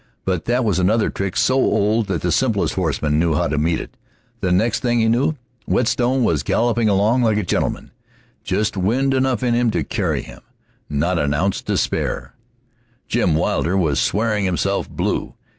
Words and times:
But 0.25 0.45
that 0.45 0.65
was 0.65 0.79
another 0.79 1.11
trick 1.11 1.37
so 1.37 1.53
old 1.57 2.07
that 2.07 2.21
the 2.23 2.31
simplest 2.31 2.73
horseman 2.73 3.19
knew 3.19 3.35
how 3.35 3.47
to 3.47 3.59
meet 3.59 3.79
it. 3.79 3.95
The 4.39 4.51
next 4.51 4.79
thing 4.79 4.97
he 4.99 5.07
knew, 5.07 5.35
Whetstone 5.67 6.23
was 6.23 6.41
galloping 6.41 6.89
along 6.89 7.21
like 7.21 7.37
a 7.37 7.43
gentleman, 7.43 7.91
just 8.43 8.75
wind 8.75 9.13
enough 9.13 9.43
in 9.43 9.53
him 9.53 9.69
to 9.69 9.83
carry 9.83 10.23
him, 10.23 10.41
not 10.89 11.19
an 11.19 11.35
ounce 11.35 11.61
to 11.61 11.77
spare. 11.77 12.33
Jim 13.07 13.35
Wilder 13.35 13.77
was 13.77 13.99
swearing 13.99 14.43
himself 14.45 14.89
blue. 14.89 15.35